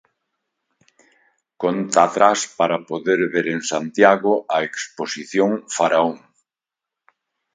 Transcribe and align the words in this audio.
Conta 1.61 1.99
atrás 2.03 2.39
para 2.59 2.77
poder 2.89 3.19
ver 3.33 3.45
en 3.55 3.61
Santiago 3.71 4.33
a 4.55 4.57
exposición 4.69 5.49
Faraón. 5.75 6.15